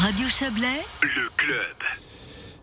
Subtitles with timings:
[0.00, 1.76] Radio Chablais, le club.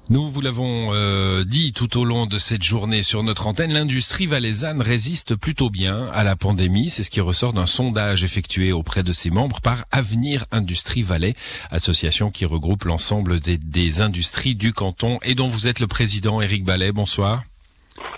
[0.10, 4.26] Nous vous l'avons euh, dit tout au long de cette journée sur notre antenne, l'industrie
[4.26, 6.90] valaisanne résiste plutôt bien à la pandémie.
[6.90, 11.36] C'est ce qui ressort d'un sondage effectué auprès de ses membres par Avenir Industrie Valais,
[11.72, 16.40] association qui regroupe l'ensemble des, des industries du canton et dont vous êtes le président,
[16.40, 16.94] Éric Ballet.
[16.94, 17.44] Bonsoir.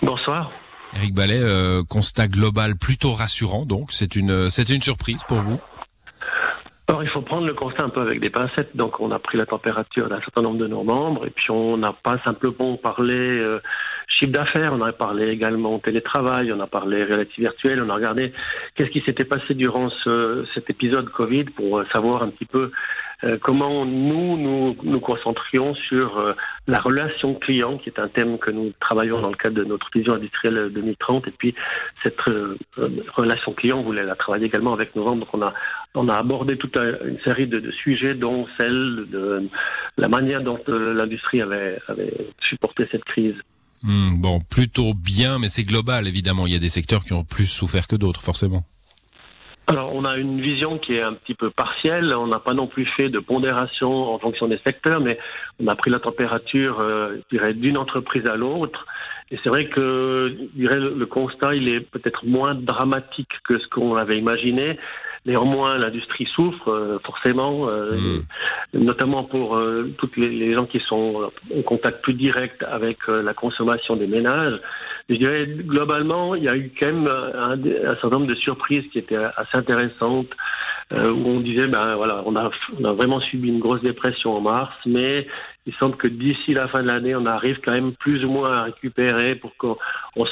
[0.00, 0.52] Bonsoir.
[0.94, 5.58] Éric Ballet, euh, constat global plutôt rassurant, donc c'est une, c'est une surprise pour vous?
[6.88, 8.74] Alors il faut prendre le constat un peu avec des pincettes.
[8.74, 11.76] Donc on a pris la température d'un certain nombre de nos membres et puis on
[11.76, 13.60] n'a pas simplement parlé euh,
[14.06, 18.32] chiffre d'affaires, on a parlé également télétravail, on a parlé réalité virtuelle, on a regardé
[18.74, 22.70] qu'est-ce qui s'était passé durant ce, cet épisode Covid pour euh, savoir un petit peu
[23.42, 26.34] comment nous, nous nous concentrions sur euh,
[26.68, 29.88] la relation client, qui est un thème que nous travaillons dans le cadre de notre
[29.92, 31.26] vision industrielle 2030.
[31.26, 31.54] Et puis
[32.02, 32.56] cette euh,
[33.16, 35.04] relation client, on voulait la travailler également avec nos.
[35.04, 35.52] Donc on a
[35.94, 39.48] on a abordé toute une série de, sujets, dont celle de
[39.96, 43.34] la manière dont l'industrie avait, avait supporté cette crise.
[43.82, 46.46] Hmm, bon, plutôt bien, mais c'est global évidemment.
[46.46, 48.64] Il y a des secteurs qui ont plus souffert que d'autres, forcément.
[49.68, 52.14] Alors, on a une vision qui est un petit peu partielle.
[52.16, 55.18] On n'a pas non plus fait de pondération en fonction des secteurs, mais
[55.62, 58.86] on a pris la température, euh, je dirais, d'une entreprise à l'autre.
[59.30, 63.68] Et c'est vrai que, je dirais, le constat, il est peut-être moins dramatique que ce
[63.68, 64.78] qu'on avait imaginé.
[65.26, 67.92] Néanmoins, l'industrie souffre euh, forcément, euh,
[68.72, 68.78] mmh.
[68.78, 73.20] notamment pour euh, toutes les, les, gens qui sont en contact plus direct avec euh,
[73.20, 74.58] la consommation des ménages.
[75.08, 78.84] Je dirais globalement, il y a eu quand même un, un certain nombre de surprises
[78.92, 80.34] qui étaient assez intéressantes.
[80.90, 82.50] Euh, où on disait ben voilà on a
[82.80, 85.26] on a vraiment subi une grosse dépression en mars mais
[85.66, 88.50] il semble que d'ici la fin de l'année on arrive quand même plus ou moins
[88.50, 89.76] à récupérer pour qu'on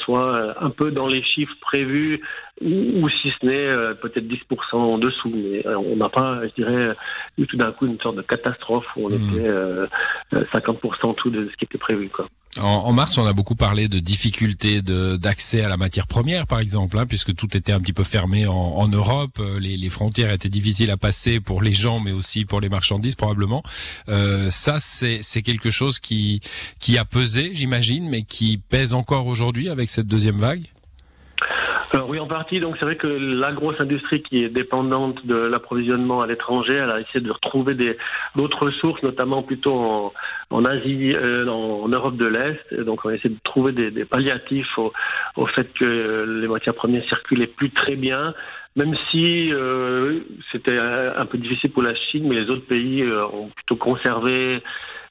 [0.03, 2.21] soit un peu dans les chiffres prévus
[2.59, 6.41] ou, ou si ce n'est euh, peut-être 10% en dessous mais euh, on n'a pas
[6.47, 6.95] je dirais
[7.37, 9.13] eu tout d'un coup une sorte de catastrophe où on mmh.
[9.13, 9.85] était euh,
[10.33, 12.27] 50% tout de ce qui était prévu quoi.
[12.59, 16.59] En, en, mars, on a beaucoup parlé de difficultés d'accès à la matière première, par
[16.59, 19.37] exemple, hein, puisque tout était un petit peu fermé en, en Europe.
[19.39, 22.69] Euh, les, les, frontières étaient difficiles à passer pour les gens, mais aussi pour les
[22.69, 23.63] marchandises, probablement.
[24.09, 26.41] Euh, ça, c'est quelque chose qui,
[26.79, 30.63] qui a pesé, j'imagine, mais qui pèse encore aujourd'hui avec cette deuxième vague?
[32.07, 32.59] Oui, en partie.
[32.59, 36.91] Donc c'est vrai que la grosse industrie qui est dépendante de l'approvisionnement à l'étranger, elle
[36.91, 37.75] a essayé de retrouver
[38.35, 40.11] d'autres ressources, notamment plutôt
[40.49, 42.83] en, Asie, euh, en, en, Europe de l'Est.
[42.83, 44.91] Donc on a essayé de trouver des, des palliatifs au,
[45.35, 48.33] au, fait que les matières premières circulaient plus très bien.
[48.77, 50.19] Même si euh,
[50.51, 54.61] c'était un peu difficile pour la Chine, mais les autres pays euh, ont plutôt conservé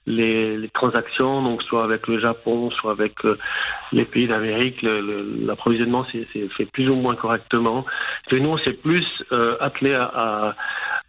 [0.06, 3.36] les, les, transactions, donc soit avec le Japon, soit avec euh,
[3.92, 6.26] les pays d'Amérique, l'approvisionnement s'est
[6.56, 7.84] fait plus ou moins correctement.
[8.30, 10.54] Et nous, on s'est plus euh, attelé à, à,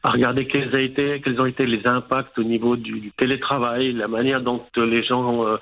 [0.08, 4.08] à, regarder quels, a été, quels ont été les impacts au niveau du, télétravail, la
[4.08, 5.58] manière dont les gens euh,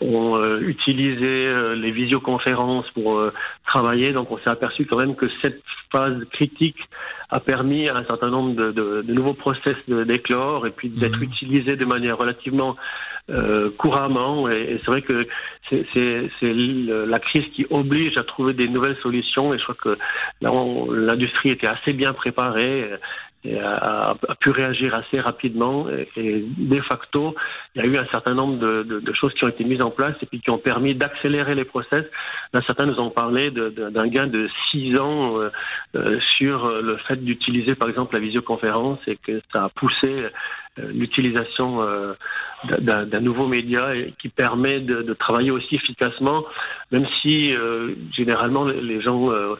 [0.00, 3.32] ont euh, utilisé euh, les visioconférences pour euh,
[3.66, 4.12] travailler.
[4.12, 5.62] Donc on s'est aperçu quand même que cette
[5.92, 6.78] phase critique
[7.30, 11.20] a permis à un certain nombre de, de, de nouveaux process d'éclore et puis d'être
[11.20, 11.24] mmh.
[11.24, 12.76] utilisés de manière relativement
[13.30, 14.48] euh, couramment.
[14.48, 15.26] Et, et c'est vrai que
[15.70, 15.84] c'est
[16.42, 19.54] la crise qui oblige à trouver des nouvelles solutions.
[19.54, 19.98] Et je crois que
[20.40, 20.50] là,
[20.92, 25.86] l'industrie était assez bien préparée et a, a, pu réagir assez rapidement.
[25.88, 27.34] Et, et, de facto,
[27.74, 29.82] il y a eu un certain nombre de, de, de, choses qui ont été mises
[29.82, 32.04] en place et puis qui ont permis d'accélérer les process.
[32.52, 35.50] Là, certains nous ont parlé d'un gain de six ans euh,
[35.94, 40.26] euh, sur le fait d'utiliser, par exemple, la visioconférence et que ça a poussé
[40.76, 42.14] l'utilisation euh,
[42.64, 46.44] d'un nouveau média qui permet de, de, travailler aussi efficacement,
[46.90, 49.54] même si euh, généralement les gens euh,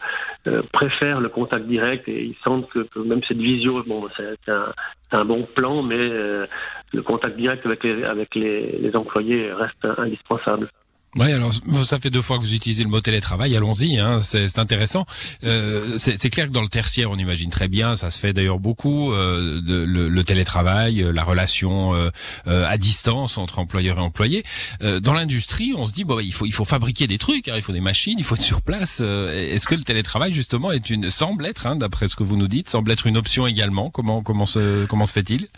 [0.46, 4.52] euh, préfèrent le contact direct et ils sentent que, que même cette visio, bon, c'est
[4.52, 4.72] un,
[5.12, 6.46] un, bon plan, mais euh,
[6.92, 10.68] le contact direct avec les, avec les, les employés reste indispensable.
[11.16, 11.52] Oui, alors
[11.84, 15.06] ça fait deux fois que vous utilisez le mot télétravail, allons-y, hein, c'est intéressant.
[15.42, 18.60] Euh, c'est clair que dans le tertiaire, on imagine très bien, ça se fait d'ailleurs
[18.60, 22.10] beaucoup, euh, le, le, télétravail, euh, la relation euh,
[22.46, 24.44] euh, à distance entre employeur et employé.
[24.82, 27.54] Euh, dans l'industrie, on se dit, bon, il faut, il faut fabriquer des trucs, hein,
[27.56, 29.00] il faut des machines, il faut être sur place.
[29.00, 32.48] Est-ce que le télétravail, justement, est une, semble être, hein, d'après ce que vous nous
[32.48, 33.90] dites, semble être une option également?
[33.90, 35.48] Comment, comment se, comment se fait-il?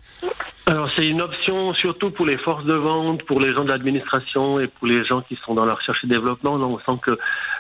[0.67, 4.61] Alors c'est une option surtout pour les forces de vente, pour les gens de l'administration
[4.61, 6.57] et pour les gens qui sont dans la recherche et développement.
[6.57, 7.19] Là, on sent que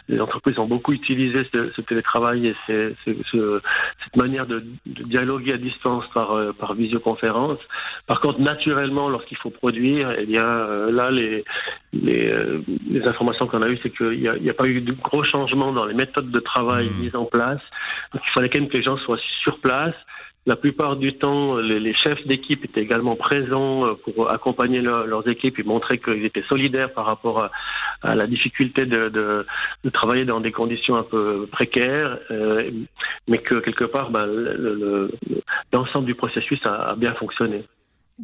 [0.08, 5.54] les entreprises ont beaucoup utilisé ce, ce télétravail et ce, cette manière de, de, dialoguer
[5.54, 7.58] à distance par, euh, par visioconférence.
[8.06, 11.44] Par contre, naturellement, lorsqu'il faut produire, eh bien euh, là, les,
[11.92, 14.92] les, euh, les informations qu'on a eues, c'est qu'il n'y a, a, pas eu de
[14.92, 17.00] gros changements dans les méthodes de travail mmh.
[17.00, 17.60] mises en place.
[18.12, 19.94] Donc il fallait quand même que les gens soient sur place
[20.44, 25.58] la plupart du temps, les, chefs d'équipe étaient également présents euh, pour accompagner leurs équipes
[25.58, 27.48] et montrer qu'ils étaient solidaires par rapport
[28.02, 29.46] à, la difficulté de,
[29.92, 32.70] travailler dans des conditions un peu précaires, euh,
[33.28, 34.26] mais que quelque part, ben,
[35.72, 37.64] l'ensemble du processus a bien fonctionné.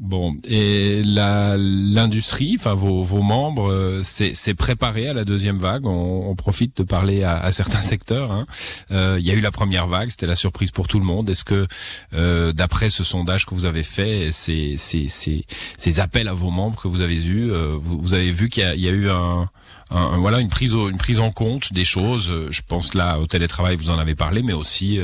[0.00, 5.86] Bon, et l'industrie, enfin vos, vos membres, euh, c'est préparé à la deuxième vague.
[5.86, 8.30] On, on profite de parler à, à certains secteurs.
[8.30, 8.44] Hein.
[8.92, 11.28] Euh, il y a eu la première vague, c'était la surprise pour tout le monde.
[11.28, 11.66] Est-ce que,
[12.14, 15.44] euh, d'après ce sondage que vous avez fait, ces, ces, ces,
[15.76, 18.62] ces, appels à vos membres que vous avez eus, euh, vous, vous, avez vu qu'il
[18.76, 19.48] y, y, a eu un,
[19.90, 22.32] un, voilà une prise une prise en compte des choses.
[22.50, 25.00] Je pense là au télétravail, vous en avez parlé, mais aussi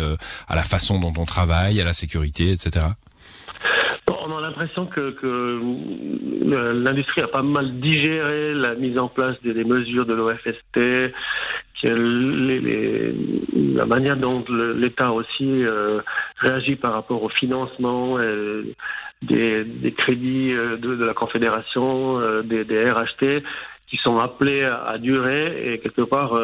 [0.46, 2.86] à la façon dont on travaille, à la sécurité, etc
[4.26, 5.60] on a l'impression que, que
[6.72, 11.12] l'industrie a pas mal digéré la mise en place des, mesures de l'OFST,
[13.76, 16.00] la manière dont l'État aussi euh,
[16.38, 18.64] réagit par rapport au financement euh,
[19.22, 23.42] des, crédits euh, de, la Confédération, des, RHT,
[23.88, 26.40] qui sont appelés à, durer et quelque part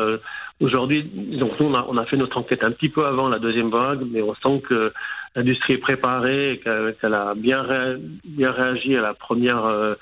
[0.61, 3.39] aujourd'hui, donc nous on a, on a fait notre enquête un petit peu avant la
[3.39, 4.93] deuxième vague, mais on sent que
[5.35, 7.67] l'industrie est préparée qu'elle a bien,
[8.25, 9.95] bien réagi à la première euh,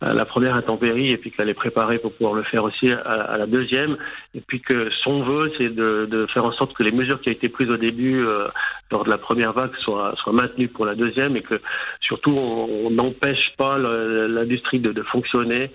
[0.00, 3.36] à la première intempérie et puis qu'elle est préparée pour pouvoir le faire aussi à,
[3.36, 3.96] la deuxième.
[4.32, 7.30] Et puis que son vœu c'est de, de, faire en sorte que les mesures qui
[7.30, 8.46] ont été prises au début euh,
[8.92, 11.60] lors de la première vague soient, soient maintenues pour la deuxième et que
[12.00, 15.72] surtout on n'empêche pas l'industrie de fonctionner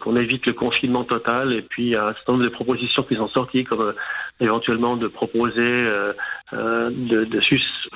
[0.00, 1.52] qu'on évite le confinement total.
[1.52, 3.92] Et puis, il y a un certain nombre de propositions qui sont sorties, comme euh,
[4.40, 6.12] éventuellement de proposer euh,
[6.52, 7.40] euh de, de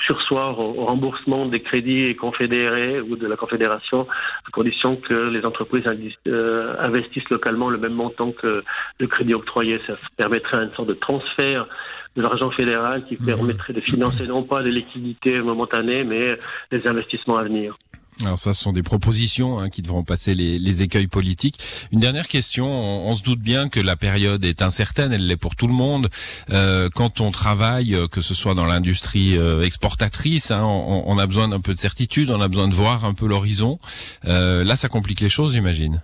[0.06, 4.06] sursoir au, remboursement des crédits confédérés ou de la Confédération,
[4.46, 5.84] à condition que les entreprises
[6.26, 8.62] euh, investissent localement le même montant que
[8.98, 9.80] le crédit octroyé.
[9.86, 11.66] Ça permettrait une sorte de transfert
[12.16, 13.26] de l'argent fédéral qui mmh.
[13.26, 16.38] permettrait de financer non pas les liquidités momentanées, mais
[16.70, 17.76] les investissements à venir.
[18.24, 21.58] Alors ça, ce sont des propositions hein, qui devront passer les, les, écueils politiques.
[21.92, 25.54] Une dernière question, on, se doute bien que la période est incertaine, elle l'est pour
[25.54, 26.08] tout le monde.
[26.50, 31.18] Euh, quand on travaille, euh, que ce soit dans l'industrie euh, exportatrice, hein, on, on,
[31.18, 33.78] a besoin d'un peu de certitude, on a besoin de voir un peu l'horizon.
[34.26, 36.00] Euh, là, ça complique les choses, j'imagine.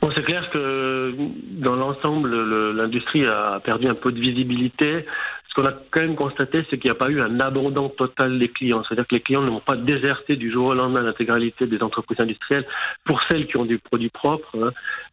[0.00, 1.12] Bon, c'est clair que
[1.60, 5.06] dans l'ensemble, l'industrie a perdu un peu de visibilité.
[5.52, 8.38] Ce qu'on a quand même constaté, c'est qu'il n'y a pas eu un abandon total
[8.38, 8.82] des clients.
[8.84, 12.66] C'est-à-dire que les clients n'ont pas déserté du jour au lendemain l'intégralité des entreprises industrielles
[13.04, 14.48] pour celles qui ont du produit propre.
[14.58, 14.70] Hein,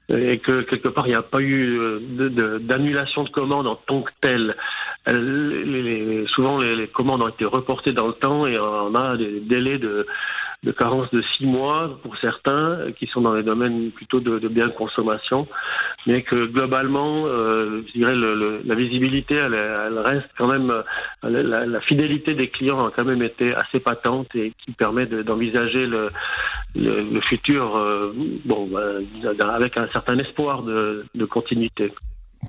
[0.08, 4.02] et que quelque part, il n'y a pas eu euh, d'annulation de, commandes en tant
[4.02, 4.56] que telle.
[5.08, 9.78] Les, souvent, les, commandes ont été reportées dans le temps et on a des délais
[9.78, 10.08] de
[10.64, 14.68] de carence de six mois pour certains qui sont dans les domaines plutôt de, biens
[14.68, 15.48] de consommation,
[16.06, 18.16] mais que globalement, euh, je dirais,
[18.66, 19.56] la visibilité, elle,
[20.00, 20.74] reste quand même,
[21.24, 25.86] la, la, fidélité des clients a quand même été assez patente et qui permet d'envisager
[25.86, 26.10] le,
[26.76, 28.14] le, futur, euh,
[28.46, 28.70] bon,
[29.42, 31.94] avec un certain espoir de, continuité.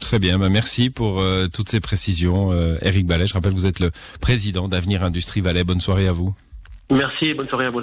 [0.00, 3.26] Très bien, bah merci pour euh, toutes ces précisions, Eric Ballet.
[3.26, 3.90] Je rappelle, vous êtes le
[4.20, 5.62] président d'Avenir Industrie Valais.
[5.62, 6.34] Bonne soirée à vous.
[6.90, 7.82] Merci, bonne soirée à vous.